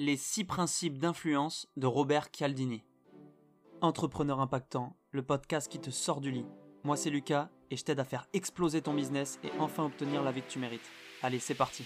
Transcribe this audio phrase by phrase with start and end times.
[0.00, 2.84] Les six principes d'influence de Robert Cialdini.
[3.80, 6.46] Entrepreneur impactant, le podcast qui te sort du lit.
[6.84, 10.30] Moi c'est Lucas et je t'aide à faire exploser ton business et enfin obtenir la
[10.30, 10.88] vie que tu mérites.
[11.20, 11.84] Allez, c'est parti.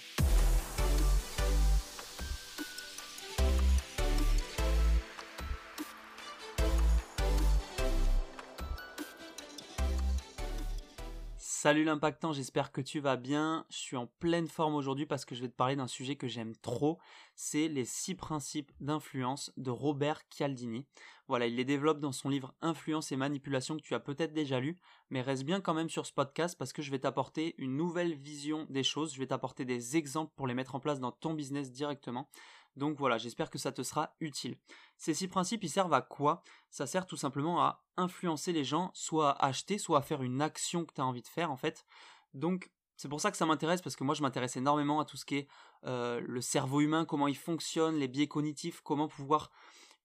[11.64, 13.64] Salut l'impactant, j'espère que tu vas bien.
[13.70, 16.26] Je suis en pleine forme aujourd'hui parce que je vais te parler d'un sujet que
[16.26, 16.98] j'aime trop.
[17.36, 20.84] C'est les six principes d'influence de Robert Cialdini.
[21.28, 24.58] Voilà, il les développe dans son livre Influence et manipulation que tu as peut-être déjà
[24.58, 24.76] lu,
[25.08, 28.14] mais reste bien quand même sur ce podcast parce que je vais t'apporter une nouvelle
[28.16, 29.14] vision des choses.
[29.14, 32.28] Je vais t'apporter des exemples pour les mettre en place dans ton business directement.
[32.76, 34.56] Donc voilà, j'espère que ça te sera utile.
[34.96, 36.42] Ces six principes, ils servent à quoi?
[36.70, 40.40] Ça sert tout simplement à influencer les gens, soit à acheter, soit à faire une
[40.40, 41.84] action que tu as envie de faire en fait.
[42.34, 45.16] Donc c'est pour ça que ça m'intéresse, parce que moi je m'intéresse énormément à tout
[45.16, 45.48] ce qui est
[45.84, 49.50] euh, le cerveau humain, comment il fonctionne, les biais cognitifs, comment pouvoir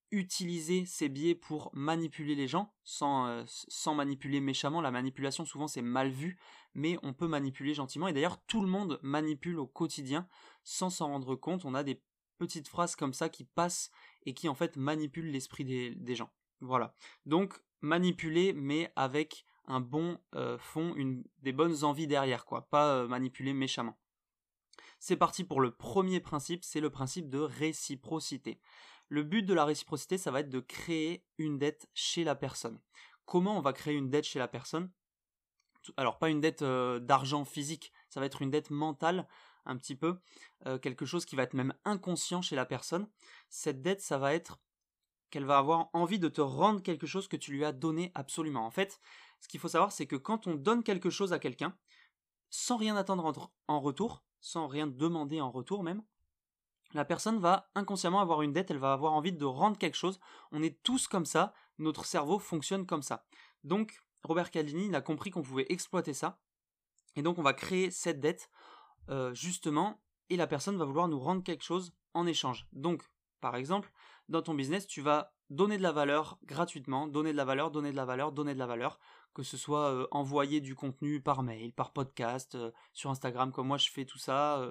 [0.09, 4.81] utiliser ces biais pour manipuler les gens sans, euh, sans manipuler méchamment.
[4.81, 6.39] La manipulation souvent c'est mal vu,
[6.73, 8.07] mais on peut manipuler gentiment.
[8.07, 10.27] Et d'ailleurs tout le monde manipule au quotidien
[10.63, 11.65] sans s'en rendre compte.
[11.65, 12.01] On a des
[12.37, 13.91] petites phrases comme ça qui passent
[14.25, 16.31] et qui en fait manipulent l'esprit des, gens.
[16.61, 16.95] Voilà.
[17.25, 22.69] Donc manipuler mais avec un bon euh, fond, une, des bonnes envies derrière, quoi.
[22.69, 23.97] Pas euh, manipuler méchamment.
[24.99, 28.59] C'est parti pour le premier principe, c'est le principe de réciprocité.
[29.09, 32.79] Le but de la réciprocité, ça va être de créer une dette chez la personne.
[33.25, 34.89] Comment on va créer une dette chez la personne?
[35.95, 39.27] Alors pas une dette euh, d'argent physique, ça va être une dette mentale
[39.67, 40.17] un petit peu,
[40.65, 43.07] euh, quelque chose qui va être même inconscient chez la personne.
[43.49, 44.59] Cette dette, ça va être
[45.29, 48.65] qu'elle va avoir envie de te rendre quelque chose que tu lui as donné absolument.
[48.65, 48.99] En fait,
[49.39, 51.75] ce qu'il faut savoir, c'est que quand on donne quelque chose à quelqu'un,
[52.49, 56.01] sans rien attendre en retour, sans rien demander en retour même,
[56.93, 60.19] la personne va inconsciemment avoir une dette, elle va avoir envie de rendre quelque chose.
[60.51, 63.25] On est tous comme ça, notre cerveau fonctionne comme ça.
[63.63, 66.39] Donc, Robert Caldini, il a compris qu'on pouvait exploiter ça.
[67.15, 68.49] Et donc, on va créer cette dette
[69.09, 72.67] euh, justement, et la personne va vouloir nous rendre quelque chose en échange.
[72.73, 73.03] Donc,
[73.39, 73.91] par exemple,
[74.29, 77.91] dans ton business, tu vas donner de la valeur gratuitement, donner de la valeur, donner
[77.91, 78.99] de la valeur, donner de la valeur,
[79.33, 83.67] que ce soit euh, envoyer du contenu par mail, par podcast, euh, sur Instagram comme
[83.67, 84.61] moi je fais tout ça,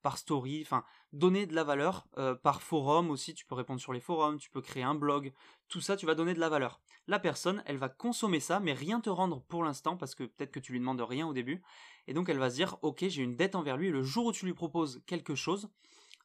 [0.00, 2.08] par story, enfin donner de la valeur
[2.42, 5.32] par forum aussi, tu peux répondre sur les forums, tu peux créer un blog,
[5.68, 6.80] tout ça tu vas donner de la valeur.
[7.06, 10.50] La personne, elle va consommer ça mais rien te rendre pour l'instant parce que peut-être
[10.50, 11.62] que tu lui demandes rien au début
[12.06, 14.32] et donc elle va se dire, ok, j'ai une dette envers lui, le jour où
[14.32, 15.68] tu lui proposes quelque chose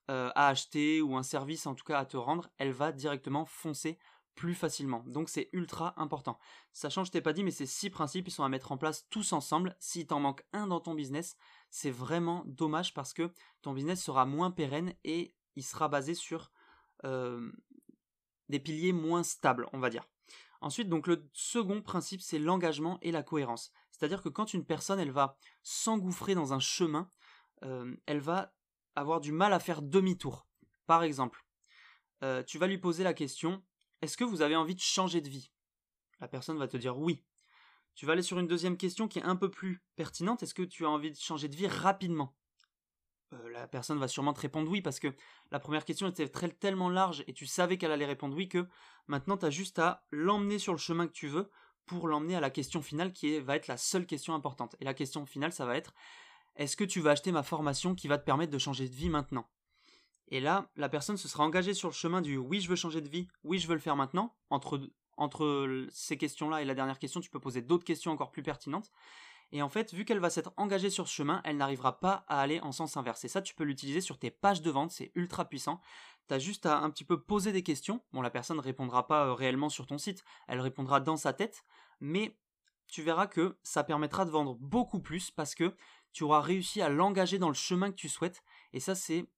[0.09, 3.45] euh, à acheter ou un service en tout cas à te rendre, elle va directement
[3.45, 3.97] foncer
[4.35, 5.03] plus facilement.
[5.07, 6.39] Donc c'est ultra important.
[6.71, 9.07] Sachant, je t'ai pas dit, mais ces six principes, ils sont à mettre en place
[9.09, 9.75] tous ensemble.
[9.79, 11.35] S'il t'en manque un dans ton business,
[11.71, 16.51] c'est vraiment dommage parce que ton business sera moins pérenne et il sera basé sur
[17.03, 17.51] euh,
[18.47, 20.07] des piliers moins stables, on va dire.
[20.61, 23.71] Ensuite, donc le second principe, c'est l'engagement et la cohérence.
[23.97, 27.09] C'est-à-dire que quand une personne, elle va s'engouffrer dans un chemin,
[27.63, 28.53] euh, elle va
[28.95, 30.47] avoir du mal à faire demi-tour.
[30.85, 31.45] Par exemple,
[32.23, 33.63] euh, tu vas lui poser la question,
[34.01, 35.51] est-ce que vous avez envie de changer de vie?
[36.19, 37.23] La personne va te dire oui.
[37.95, 40.63] Tu vas aller sur une deuxième question qui est un peu plus pertinente, est-ce que
[40.63, 42.35] tu as envie de changer de vie rapidement?
[43.33, 45.13] Euh, la personne va sûrement te répondre oui parce que
[45.51, 48.67] la première question était tellement large et tu savais qu'elle allait répondre oui que
[49.07, 51.49] maintenant tu as juste à l'emmener sur le chemin que tu veux
[51.87, 54.75] pour l'emmener à la question finale qui va être la seule question importante.
[54.79, 55.93] Et la question finale, ça va être
[56.57, 59.09] est-ce que tu vas acheter ma formation qui va te permettre de changer de vie
[59.09, 59.47] maintenant?
[60.29, 62.99] Et là, la personne se sera engagée sur le chemin du oui, je veux changer
[62.99, 64.35] de vie, oui, je veux le faire maintenant.
[64.49, 64.81] Entre,
[65.15, 68.91] entre ces questions-là et la dernière question, tu peux poser d'autres questions encore plus pertinentes.
[69.51, 72.41] Et en fait, vu qu'elle va s'être engagée sur ce chemin, elle n'arrivera pas à
[72.41, 73.23] aller en sens inverse.
[73.23, 75.79] Et ça, tu peux l'utiliser sur tes pages de vente, c'est ultra puissant.
[76.27, 78.01] Tu as juste à un petit peu poser des questions.
[78.11, 81.33] Bon, la personne ne répondra pas euh, réellement sur ton site, elle répondra dans sa
[81.33, 81.63] tête,
[81.99, 82.37] mais
[82.87, 85.75] tu verras que ça permettra de vendre beaucoup plus parce que
[86.13, 88.43] tu auras réussi à l'engager dans le chemin que tu souhaites.
[88.73, 89.29] Et ça, c'est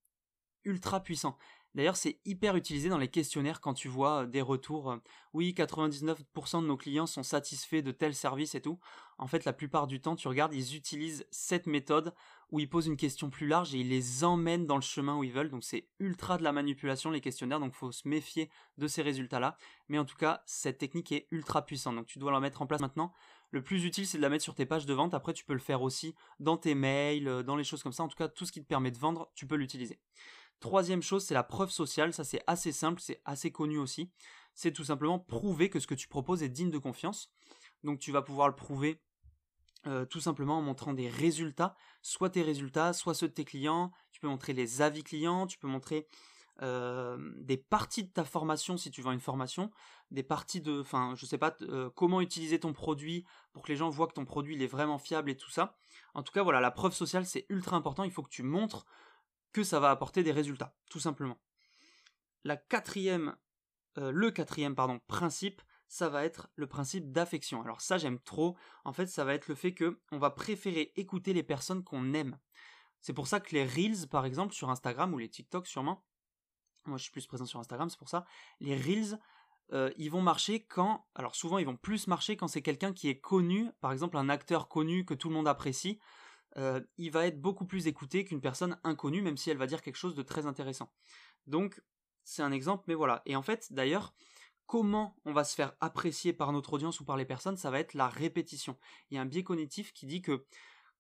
[0.64, 1.38] ultra puissant.
[1.76, 4.92] D'ailleurs, c'est hyper utilisé dans les questionnaires quand tu vois euh, des retours.
[4.92, 4.98] Euh,
[5.34, 8.80] oui, 99% de nos clients sont satisfaits de tel service et tout.
[9.20, 12.14] En fait, la plupart du temps, tu regardes, ils utilisent cette méthode
[12.52, 15.24] où ils posent une question plus large et ils les emmènent dans le chemin où
[15.24, 15.50] ils veulent.
[15.50, 19.58] Donc c'est ultra de la manipulation les questionnaires, donc faut se méfier de ces résultats-là.
[19.90, 21.96] Mais en tout cas, cette technique est ultra puissante.
[21.96, 23.12] Donc tu dois la mettre en place maintenant.
[23.52, 25.14] Le plus utile, c'est de la mettre sur tes pages de vente.
[25.14, 28.04] Après, tu peux le faire aussi dans tes mails, euh, dans les choses comme ça.
[28.04, 30.00] En tout cas, tout ce qui te permet de vendre, tu peux l'utiliser.
[30.60, 32.14] Troisième chose, c'est la preuve sociale.
[32.14, 34.12] Ça, c'est assez simple, c'est assez connu aussi.
[34.54, 37.32] C'est tout simplement prouver que ce que tu proposes est digne de confiance.
[37.84, 39.02] Donc, tu vas pouvoir le prouver
[39.88, 43.92] euh, tout simplement en montrant des résultats, soit tes résultats, soit ceux de tes clients.
[44.12, 46.08] Tu peux montrer les avis clients, tu peux montrer
[46.62, 49.72] des parties de ta formation si tu vends une formation,
[50.12, 51.56] des parties de, enfin, je sais pas,
[51.96, 53.24] comment utiliser ton produit
[53.54, 55.78] pour que les gens voient que ton produit il est vraiment fiable et tout ça.
[56.16, 58.04] En tout cas, voilà, la preuve sociale c'est ultra important.
[58.04, 58.86] Il faut que tu montres
[59.54, 61.40] que ça va apporter des résultats, tout simplement.
[62.44, 63.38] La quatrième,
[63.96, 67.62] le quatrième pardon principe, ça va être le principe d'affection.
[67.62, 68.56] Alors ça j'aime trop.
[68.86, 72.14] En fait, ça va être le fait que on va préférer écouter les personnes qu'on
[72.14, 72.38] aime.
[73.02, 76.06] C'est pour ça que les reels par exemple sur Instagram ou les TikTok sûrement.
[76.86, 78.26] Moi je suis plus présent sur Instagram, c'est pour ça.
[78.62, 79.20] Les reels
[79.74, 83.10] euh, ils vont marcher quand, alors souvent ils vont plus marcher quand c'est quelqu'un qui
[83.10, 86.00] est connu, par exemple un acteur connu que tout le monde apprécie,
[86.58, 89.82] euh, il va être beaucoup plus écouté qu'une personne inconnue, même si elle va dire
[89.82, 90.92] quelque chose de très intéressant.
[91.48, 91.82] Donc
[92.24, 93.22] c'est un exemple, mais voilà.
[93.26, 94.14] Et en fait, d'ailleurs,
[94.70, 97.80] comment on va se faire apprécier par notre audience ou par les personnes, ça va
[97.80, 98.78] être la répétition.
[99.10, 100.46] Il y a un biais cognitif qui dit que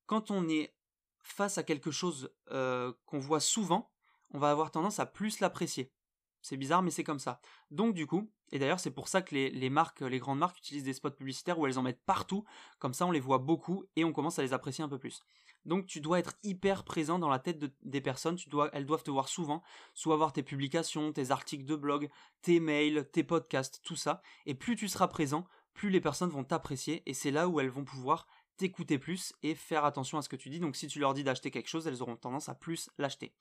[0.07, 0.73] quand on est
[1.21, 3.91] face à quelque chose euh, qu'on voit souvent,
[4.31, 5.93] on va avoir tendance à plus l'apprécier.
[6.41, 7.41] C'est bizarre, mais c'est comme ça.
[7.69, 10.83] Donc du coup, et d'ailleurs c'est pour ça que les, marques, les grandes marques utilisent
[10.83, 12.45] des spots publicitaires où elles en mettent partout,
[12.79, 15.21] comme ça on les voit beaucoup et on commence à les apprécier un peu plus.
[15.65, 18.37] Donc tu dois être hyper présent dans la tête des personnes,
[18.73, 19.61] elles doivent te voir souvent,
[19.93, 22.09] soit voir tes publications, tes articles de blog,
[22.41, 24.21] tes mails, tes podcasts, tout ça.
[24.45, 27.69] Et plus tu seras présent, plus les personnes vont t'apprécier et c'est là où elles
[27.69, 28.27] vont pouvoir
[28.59, 30.59] t'écouter plus et faire attention à ce que tu dis.
[30.59, 33.33] Donc si tu leur dis d'acheter quelque chose, elles auront tendance à plus l'acheter.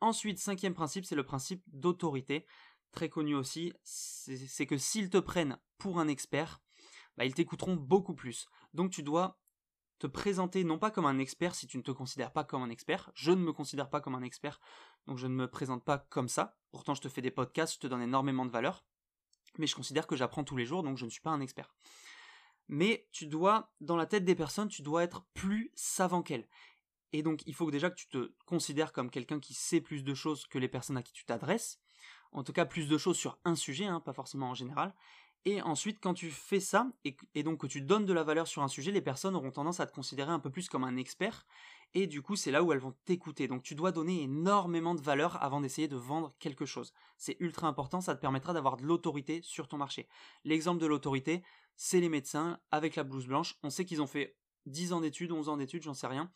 [0.00, 2.46] Ensuite, cinquième principe, c'est le principe d'autorité,
[2.92, 6.60] très connu aussi, c'est que s'ils te prennent pour un expert,
[7.16, 8.46] bah, ils t'écouteront beaucoup plus.
[8.74, 9.40] Donc tu dois
[9.98, 12.70] te présenter non pas comme un expert si tu ne te considères pas comme un
[12.70, 13.10] expert.
[13.14, 14.60] Je ne me considère pas comme un expert,
[15.06, 16.58] donc je ne me présente pas comme ça.
[16.70, 18.84] Pourtant, je te fais des podcasts, je te donne énormément de valeur,
[19.58, 21.74] mais je considère que j'apprends tous les jours, donc je ne suis pas un expert.
[22.68, 26.48] Mais tu dois, dans la tête des personnes, tu dois être plus savant qu'elles.
[27.12, 30.14] Et donc, il faut déjà que tu te considères comme quelqu'un qui sait plus de
[30.14, 31.78] choses que les personnes à qui tu t'adresses.
[32.32, 34.94] En tout cas, plus de choses sur un sujet, hein, pas forcément en général.
[35.44, 38.62] Et ensuite, quand tu fais ça, et, donc que tu donnes de la valeur sur
[38.62, 41.46] un sujet, les personnes auront tendance à te considérer un peu plus comme un expert,
[41.94, 43.48] et du coup, c'est là où elles vont t'écouter.
[43.48, 46.92] Donc tu dois donner énormément de valeur avant d'essayer de vendre quelque chose.
[47.18, 50.08] C'est ultra important, ça te permettra d'avoir de l'autorité sur ton marché.
[50.44, 51.42] L'exemple de l'autorité,
[51.76, 53.58] c'est les médecins avec la blouse blanche.
[53.64, 54.36] On sait qu'ils ont fait
[54.66, 56.30] 10 ans d'études, 11 ans d'études, j'en sais rien,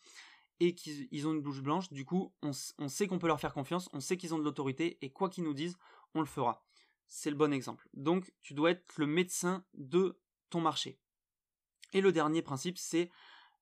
[0.59, 3.53] et qu'ils ont une blouse blanche, du coup, on, on sait qu'on peut leur faire
[3.53, 5.77] confiance, on sait qu'ils ont de l'autorité, et quoi qu'ils nous disent,
[6.13, 6.63] on le fera
[7.07, 7.87] c'est le bon exemple.
[7.93, 10.19] Donc tu dois être le médecin de
[10.49, 10.99] ton marché.
[11.93, 13.09] Et le dernier principe, c'est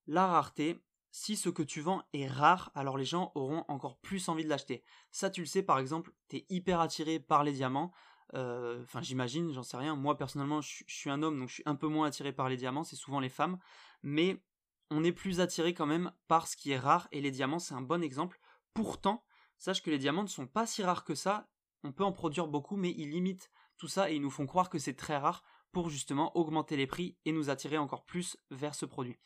[0.06, 0.82] la rareté.
[1.12, 4.48] Si ce que tu vends est rare, alors les gens auront encore plus envie de
[4.48, 4.84] l'acheter.
[5.10, 7.92] Ça, tu le sais, par exemple, tu es hyper attiré par les diamants.
[8.34, 9.96] Euh, enfin, j'imagine, j'en sais rien.
[9.96, 12.56] Moi, personnellement, je, suis un homme, donc je suis un peu moins attiré par les
[12.56, 12.84] diamants.
[12.84, 13.58] C'est souvent les femmes.
[14.02, 14.42] Mais
[14.90, 17.08] on est plus attiré quand même par ce qui est rare.
[17.12, 18.40] Et les diamants, c'est un bon exemple.
[18.74, 19.24] Pourtant,
[19.58, 21.48] sache que les diamants ne sont pas si rares que ça
[21.86, 24.70] on peut en produire beaucoup, mais ils limitent tout ça et ils nous font croire
[24.70, 28.74] que c'est très rare pour justement augmenter les prix et nous attirer encore plus vers
[28.74, 29.16] ce produit.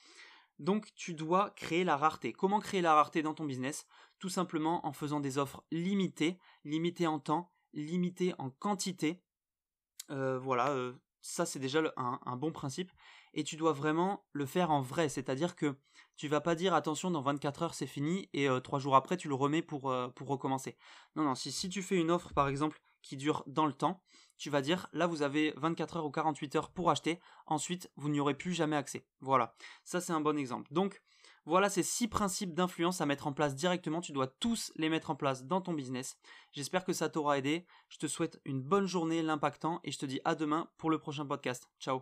[0.58, 2.32] Donc tu dois créer la rareté.
[2.32, 3.86] Comment créer la rareté dans ton business?
[4.18, 9.22] Tout simplement en faisant des offres limitées, limitées en temps, limitées en quantité.
[10.10, 10.92] Euh, voilà, euh,
[11.22, 12.92] ça c'est déjà un, bon principe.
[13.34, 15.76] Et tu dois vraiment le faire en vrai, c'est-à-dire que
[16.16, 19.16] tu vas pas dire attention dans 24 heures c'est fini et euh, trois jours après
[19.16, 20.76] tu le remets pour, euh, pour recommencer.
[21.16, 24.02] Non, non, si, si tu fais une offre par exemple qui dure dans le temps,
[24.36, 28.08] tu vas dire là vous avez 24 heures ou 48 heures pour acheter, ensuite vous
[28.08, 29.06] n'y aurez plus jamais accès.
[29.20, 30.72] Voilà, ça c'est un bon exemple.
[30.72, 31.00] Donc
[31.46, 35.10] voilà ces six principes d'influence à mettre en place directement, tu dois tous les mettre
[35.10, 36.18] en place dans ton business.
[36.52, 40.06] J'espère que ça t'aura aidé, je te souhaite une bonne journée l'impactant et je te
[40.06, 41.70] dis à demain pour le prochain podcast.
[41.80, 41.99] Ciao